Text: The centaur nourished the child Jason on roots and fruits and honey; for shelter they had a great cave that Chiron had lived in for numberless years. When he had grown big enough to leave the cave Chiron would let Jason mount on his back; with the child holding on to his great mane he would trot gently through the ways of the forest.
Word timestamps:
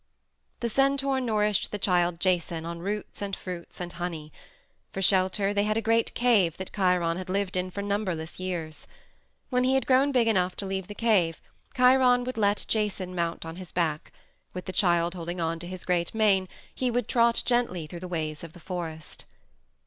The 0.61 0.67
centaur 0.69 1.21
nourished 1.21 1.71
the 1.71 1.77
child 1.77 2.19
Jason 2.19 2.65
on 2.65 2.79
roots 2.79 3.21
and 3.21 3.35
fruits 3.35 3.79
and 3.79 3.93
honey; 3.93 4.33
for 4.91 4.99
shelter 4.99 5.53
they 5.53 5.61
had 5.63 5.77
a 5.77 5.79
great 5.79 6.15
cave 6.15 6.57
that 6.57 6.73
Chiron 6.73 7.17
had 7.17 7.29
lived 7.29 7.55
in 7.55 7.69
for 7.69 7.83
numberless 7.83 8.39
years. 8.39 8.87
When 9.51 9.63
he 9.63 9.75
had 9.75 9.85
grown 9.85 10.11
big 10.11 10.27
enough 10.27 10.55
to 10.55 10.65
leave 10.65 10.87
the 10.87 10.95
cave 10.95 11.39
Chiron 11.77 12.23
would 12.23 12.39
let 12.39 12.65
Jason 12.67 13.13
mount 13.13 13.45
on 13.45 13.57
his 13.57 13.71
back; 13.71 14.11
with 14.55 14.65
the 14.65 14.73
child 14.73 15.13
holding 15.13 15.39
on 15.39 15.59
to 15.59 15.67
his 15.67 15.85
great 15.85 16.15
mane 16.15 16.49
he 16.73 16.89
would 16.89 17.07
trot 17.07 17.43
gently 17.45 17.85
through 17.85 17.99
the 17.99 18.07
ways 18.07 18.43
of 18.43 18.53
the 18.53 18.59
forest. 18.59 19.25